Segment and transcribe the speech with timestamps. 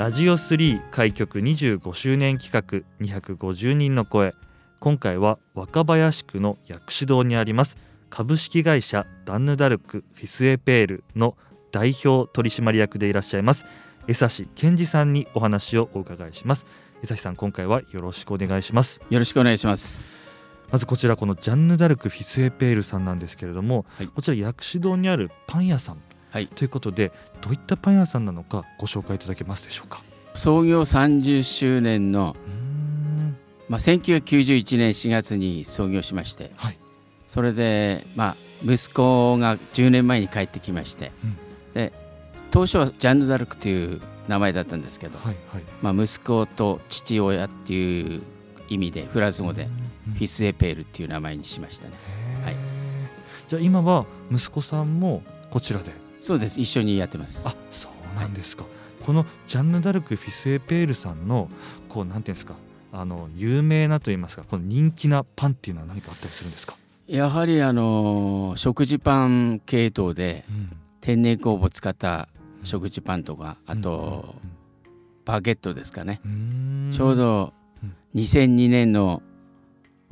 [0.00, 4.32] ラジオ3開局25周年企画250人の声。
[4.78, 7.76] 今回は若林区の薬師堂にあります
[8.08, 11.36] 株式会社ダンヌダルクフィスエペールの
[11.70, 13.66] 代表取締役でいらっしゃいます
[14.08, 16.64] 江差健二さんにお話をお伺いします。
[17.02, 19.02] 江差さん今回はよろしくお願いします。
[19.10, 20.06] よろしくお願いします。
[20.72, 25.98] まずこちらこのジャンヌダルクフィスエペールさんなんですけれども、はい、こちら薬師堂にあるパン屋さん
[26.30, 30.02] はい、ということでどういったパン屋さんなのかご紹介いただけますでしょうか？
[30.34, 32.36] 創業30周年の
[33.68, 36.78] まあ、1991年4月に創業しまして、はい、
[37.28, 41.36] それで、まあ、息子が10年前に帰ってきまして、うん、
[41.74, 41.92] で
[42.50, 48.22] 当初はジャンヌ・ダルクという名前だったんですけど、はいはい、まあ、息子と父親っていう
[48.68, 49.68] 意味でフランス語で
[50.14, 51.94] フィス・エペールっていう名前にしましたね。
[52.44, 52.56] はい、
[53.46, 55.92] じゃあ今は息子さんもこちらで？
[56.20, 56.60] そうです。
[56.60, 57.46] 一緒にやってます。
[57.48, 61.48] あそうなんですか、はい、このジャンヌ・ダルク・フィス・エペールさんの
[61.88, 62.54] こうなんていうんですか
[62.92, 66.74] あの有名なといいますかこの人気なパンっていうのは何かあったりするんですか？
[67.06, 70.44] やはりあの食事パン系統で、
[71.00, 72.28] 天然酵母を使った
[72.62, 74.36] 食事パンとか、あと、
[75.24, 76.20] バゲットですかね。
[76.92, 77.52] ちょうど
[78.14, 79.22] 2002年の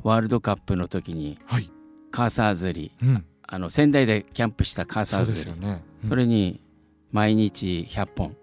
[0.03, 1.71] ワールドカップの時に、はい、
[2.11, 5.83] カーサー釣り、うん、あの仙台でキャンプしたカーサー釣りそ、ね。
[6.03, 6.61] うん、それに
[7.11, 8.35] 毎日100本。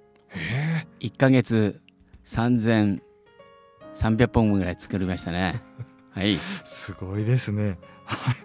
[0.98, 1.80] 1か月
[2.24, 3.00] 3300
[4.34, 5.62] 本ぐらい作りましたね。
[6.10, 7.78] はい、すごいですね。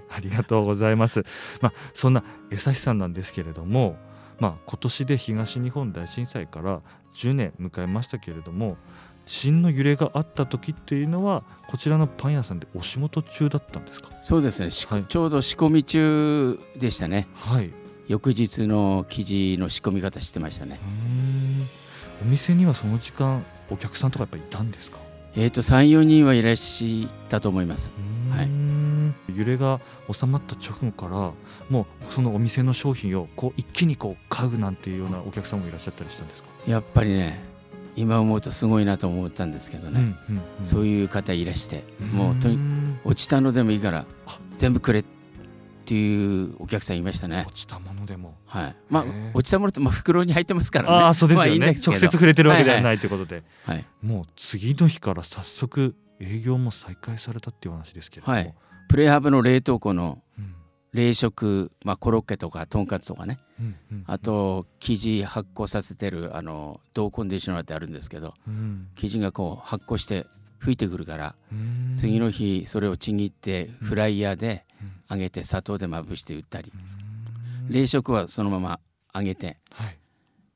[0.10, 1.24] ありがとうございます。
[1.62, 3.98] まあ、そんな江差さんなんですけれども、
[4.40, 6.82] まあ、今年で東日本大震災から
[7.16, 8.78] 10年迎えましたけれども
[9.11, 14.10] 地震の揺れがあった時っていうのはこちらのパン屋さんでお仕事中だったんですか？
[14.22, 17.28] そうですね、はい、ちょうど仕込み中でしたね。
[17.36, 17.72] はい。
[18.08, 20.80] 翌日の生地の仕込み方してましたね。
[22.22, 24.98] お店にはその時間お客さんとかやっぱりいたんですか？
[25.36, 27.90] えっ、ー、と34人はいらっしゃったと思います。
[28.32, 28.50] はい。
[29.34, 29.80] 揺れが
[30.12, 31.32] 収まった直後から
[31.70, 36.50] もうそのお店の商品をこう一気にこう買うなんていうようなお客さんもいらっしゃったりしたんですか？
[36.68, 37.51] やっぱりね
[37.96, 42.58] 今思うとすごいなと思ったんですけどね、うんうんうん、そういう方いらしてもうとに
[43.04, 44.06] 落ちたのでもいいから
[44.58, 45.04] 全部くれっ
[45.84, 47.44] ていうお客さんいましたね。
[47.46, 48.36] 落ちたものでも。
[48.46, 48.76] はい。
[48.90, 50.96] まあ落ちたものって、まあ、袋に入ってますからね。
[50.96, 53.10] ああそうですよね、まあ、直接触れてるわけではないとい。
[53.10, 58.56] うことで、はい、はい、もう次の日から早速営業も再開されたっていう話ですけれども、はい、
[58.88, 60.22] プレハブの冷凍庫の
[60.94, 70.26] 冷食、まあ、コロッケとかとんかつとかね、うんうん、あと生地発酵させてるあのドーコンディショナーってあるんですけど、うん、生地がこう発酵して
[70.60, 71.36] 吹いてくるから
[71.98, 74.66] 次の日それをちぎってフライヤーで
[75.10, 76.72] 揚げて砂糖でまぶして売ったり。
[77.72, 78.80] 冷食はそのまま
[79.16, 79.58] 揚げて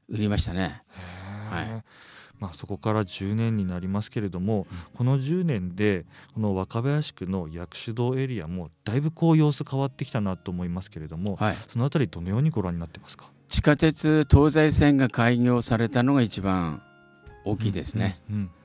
[0.09, 0.83] 売りましたね。
[1.49, 1.83] はい
[2.39, 13.25] まあ、そこから10年になりますけれども、この10年でこの若林区の薬師堂エリアもだいぶこう様子変わってきたなと思いますけれども、はい、そのあたりどのようにご覧になってますか？
[13.47, 16.81] 地下鉄東西線が開業されたのが一番
[17.45, 18.19] 大きいですね。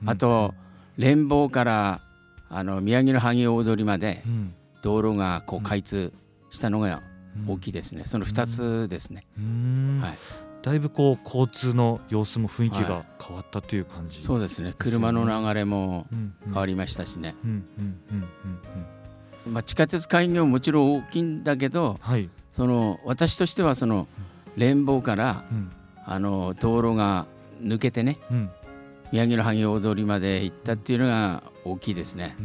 [0.05, 0.53] あと
[0.97, 2.01] 連邦から
[2.49, 4.23] あの宮城の萩大通りまで
[4.81, 6.11] 道路がこう開通
[6.49, 7.01] したのが
[7.47, 8.03] 大きいですね。
[8.05, 9.25] その2つですね。
[10.01, 10.17] はい、
[10.61, 14.75] だいぶこう交通の様子も雰囲気が変わったという感じ、ね、そうですね。
[14.77, 16.05] 車の流れも
[16.45, 17.35] 変わりましたしね。
[19.65, 24.07] 地下鉄開業ももちろん大きいんだけど、はい、その私としてはその
[24.55, 25.71] 連邦から、うん、
[26.05, 27.25] あの道路が
[27.59, 28.51] 抜けてね、うん、
[29.11, 32.35] 宮城の萩大通りまで行ったっていうのが大きいですね。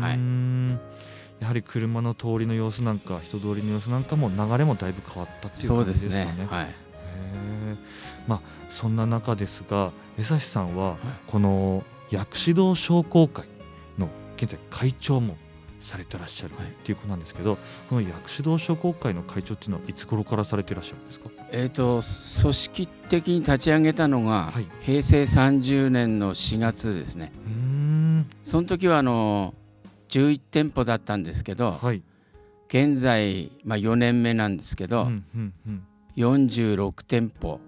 [0.00, 6.24] はい、やはり車の通りの様子なんか人通りの様子なんかも流れもだいぶ変わったっていう感じですかね。
[6.26, 6.46] そうですね。
[6.48, 6.85] はい
[8.26, 10.96] まあ、そんな中ですが江差さんは
[11.26, 13.46] この薬師堂商工会
[13.98, 15.36] の現在会長も
[15.80, 17.58] されてらっしゃるっていうことなんですけど、はい、
[17.88, 22.02] この薬師堂商工会の会長っていうのはいつ頃からされていらっしゃるんですか、えーと、
[22.42, 27.32] 組織的に立ち上げたのが、はい、平成30年の4月ですね。
[28.42, 29.54] その時はあの
[30.08, 32.02] 11店舗だったんですけど、はい、
[32.68, 35.82] 現在、まあ、4年目なんですけど、うんうんうん、
[36.16, 37.60] 46店舗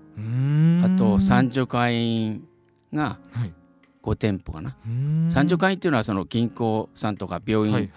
[0.85, 2.49] あと三助会員
[2.93, 3.19] が
[4.03, 4.77] 5店舗かな、
[5.29, 7.91] 三助会員っていうのはその銀行さんとか病院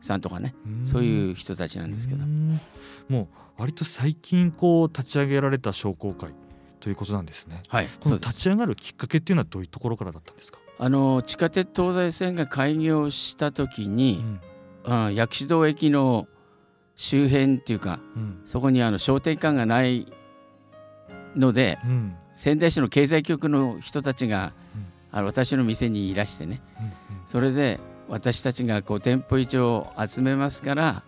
[0.00, 2.24] さんとかね、はいはい、そういう人たちなんですけど。
[3.08, 3.28] もう
[3.58, 6.30] 割と最近こう立ち上げられた商工会
[6.78, 7.62] ということなんですね。
[7.68, 10.60] はい、この立ち上がるきっかけっていうのはどういうところからだったんですか？
[10.78, 14.24] あの地下鉄東西線が開業した時に、
[14.84, 16.28] うん、薬師堂駅の
[16.94, 20.06] 周辺っていうか、うん、そこにあの商店館がない
[21.36, 24.52] ので、うん、仙台市の経済局の人たちが、
[25.12, 26.62] あの私の店にいらしてね、
[27.26, 31.02] それで私たちが5店舗以上集めますから、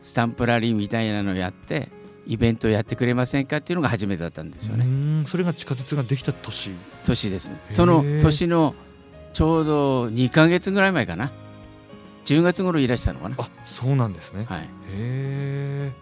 [0.00, 1.88] スタンプラリーみたいなのをやって
[2.26, 5.26] イベントをやってくれませんかっていうのが初めてだったんですよね。
[5.26, 6.72] それが地下鉄ができた年。
[7.04, 7.60] 年ですね。
[7.66, 8.74] その年の
[9.32, 11.32] ちょうど2か月ぐらい前かな。
[12.26, 13.36] 10月頃いらしたのかな。
[13.38, 15.92] あそうなんですね、はい、へえ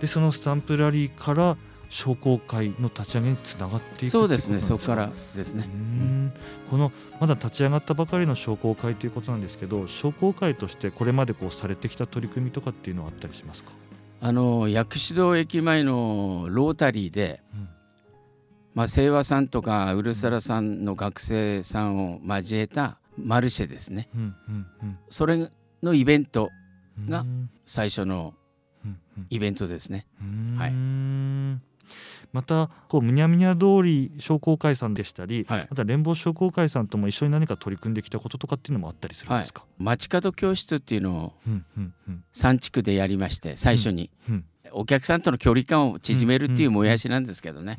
[0.00, 1.56] でそのスタンプラリーから
[1.90, 5.68] 商工会の立ち上げにつながっていくそうですねそこからですね。
[6.70, 13.72] このまだ立ち上がったばかりの商工会ということなんですけど商工会としてこれまでこうされてきた取り組みとかっていうのはあったりしますか？
[14.22, 17.68] あの薬師堂駅前のロータリーで、うん。
[18.72, 25.50] まあ、清和さんとかウルサラさんの学生さんを交えたマルシェですね、うんうんうん、それ
[25.82, 26.50] のイベント
[27.08, 27.26] が
[27.66, 28.32] 最初の
[29.28, 30.06] イベントですね。
[30.56, 30.72] はい、
[32.32, 41.32] またこうむにゃむにゃ通り商工会さんでしたり、はい、また連邦商工会さんとも一緒に何か取り組んできたこととかっていうのもあったりするんですか、はい、街角教室っていうのを
[42.32, 44.44] 3地区でやりまして最初に、うんうん。
[44.72, 47.76] お客さんとの距離感を縮めるっていうもやしなんですけどね、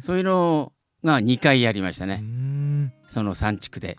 [0.00, 0.72] そういうの
[1.02, 2.22] が2回やりましたね。
[3.08, 3.98] その3地区で、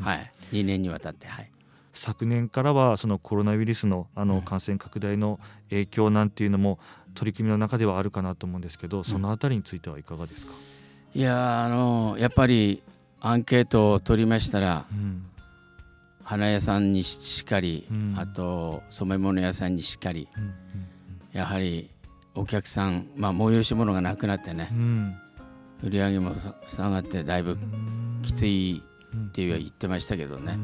[0.00, 0.30] はい。
[0.52, 1.50] 2年にわたってはい。
[1.92, 5.40] 昨年からはそのコロナウイルスのあの感染拡大の
[5.70, 6.78] 影響なんていうのも
[7.18, 10.52] 取り組みの中ではあるかなと思うんですけどそのあたりについてはいかがですか、
[11.16, 12.80] いやあのやっぱり
[13.20, 15.26] アンケートを取りましたら、うん、
[16.22, 20.54] 花屋さんにしっかり、うん、あと染め物屋さんにしっかり、うん
[21.32, 21.90] やはり
[22.34, 25.14] お客さん、まあ、催し物がなくなってね、うん、
[25.82, 26.32] 売り上げも
[26.64, 27.58] 下がってだいぶ
[28.22, 28.82] きつい
[29.14, 30.58] っていうは言ってましたけどね、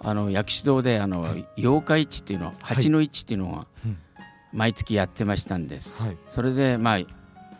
[0.00, 3.66] あの薬師堂であの、はい、八日市っていうの八の市っていうのは
[4.56, 6.98] 毎月やってましたんです、はい、それでまあ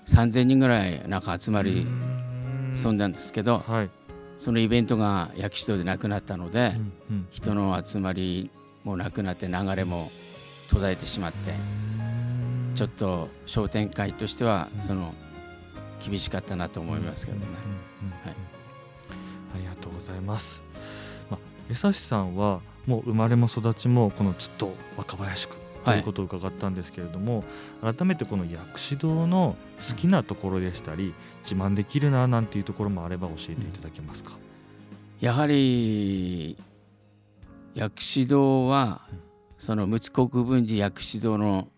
[0.06, 1.87] 3,000人ぐらいなんか集まり
[2.72, 2.96] そん。
[2.96, 3.90] だんですけど、はい、
[4.38, 8.50] そのイベントが薬師堂でなくなったので、うんうん、人の集まり
[8.84, 10.10] もなくなって流れも
[10.70, 11.54] 途絶えてしまって
[12.75, 15.14] ちょっと商店会としてはその
[16.04, 17.46] 厳しかったなと思いますけどね。
[18.25, 18.34] はい、
[19.54, 20.62] ありがとうございます。
[21.31, 21.40] まあ、
[21.70, 27.44] 江差さんはもう生まれも育ちもこのずっと若林区ということを伺ったんですけれども、
[27.81, 34.33] はい、改めてこの薬師堂の好きなところでしたり、自慢できるななんていうところもあれば教えていただけますか？
[35.21, 36.59] やはり
[37.75, 39.00] 薬師堂は、
[39.59, 41.69] その陸奥国分寺薬師堂の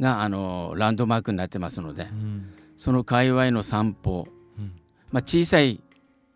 [0.00, 4.26] があのランドマークになってますので、うん、その界隈の散歩、
[4.58, 4.72] うん、
[5.12, 5.80] まあ、小さい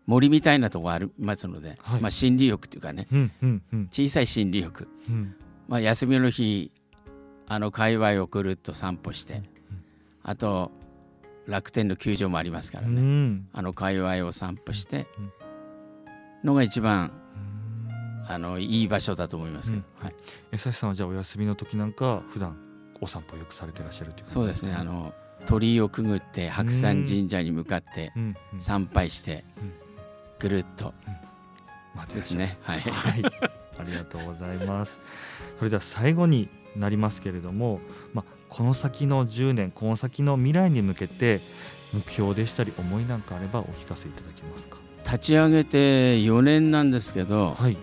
[0.05, 4.87] 森みたいなとこありますので、はい、まあ、心理欲というかね、うんうんうん、小さい心理欲、
[5.67, 6.71] まあ、休みの日
[7.47, 9.41] あの界隈をぐるっと散歩して、
[10.23, 10.71] あと
[11.47, 15.07] 楽天の球場もありますからね、あの界隈を散歩して
[16.43, 17.11] のが一番
[18.27, 20.15] あのいい場所だと思いますけど、うん、はい、
[20.51, 22.57] 江差さんはじゃあお休みの時なんか普段
[22.99, 24.73] お散歩よくされてらっしゃるというそうですね。
[24.73, 25.13] あの
[25.45, 28.11] 鳥居をくぐって白山神社に向かって
[28.59, 29.45] 参拝して
[30.39, 30.93] ぐるっと
[32.13, 33.49] ですね、はい、はい、あ
[33.87, 34.99] りがとうございます。
[35.57, 37.79] それでは最後になりますけれども、
[38.13, 41.41] まあ、この先の10年この先の未来に向けて
[41.93, 44.77] 目標でしたり思いなんかあればお聞かせいただけますか？
[45.03, 47.77] 立ち上げて4年なんですけど、はい、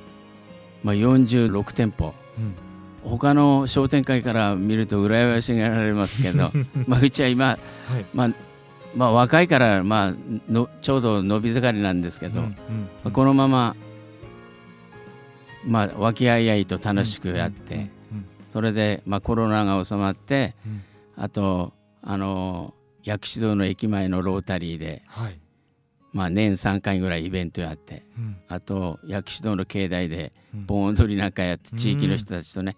[0.83, 2.55] まあ、46店舗、うん、
[3.11, 6.51] 他の商店会から見ると羨ましがられますけど
[6.87, 7.55] まあうちは今、は
[7.99, 8.31] い、まあ
[8.95, 10.15] まあ、若いから、まあ、
[10.49, 13.75] のちょうど伸び盛りなんですけど、うんこのまま、
[15.67, 17.91] まあ、和気あいあいと楽しくやって、
[18.55, 20.85] それで、まあ、コロナが収まって、うん、
[21.17, 25.41] あとあの薬師堂の駅前のロータリーで、はい、
[26.13, 32.77] まあ、年3回ぐらいイベントやって、うん、あと薬師堂の境内で盆踊りなんかやって地域の人たちとね、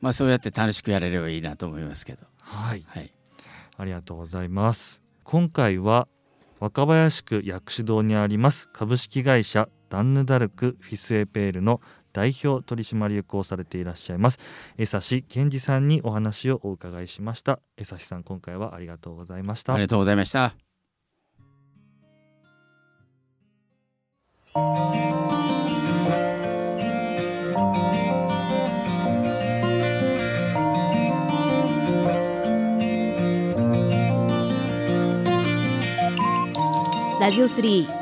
[0.00, 3.12] まあ、そうやって楽しくやれればいいなと思いますけど、はい、はい、
[3.76, 5.00] ありがとうございます。
[5.22, 6.08] 今回は
[6.58, 11.82] 若林区薬師堂にあります株式会社ダンヌダルクフィスエペールの
[12.14, 14.38] 代表取締役をされていらっしゃいます。
[14.78, 17.60] 江差健二さんにお話をお伺いしました。
[17.76, 19.74] 江差さん今回はありがとうございました。
[19.74, 20.54] ありがとうございました。
[37.20, 38.01] ラジオ3